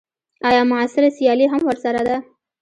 [0.49, 2.17] ایا معاصره سیالي هم ورسره ده.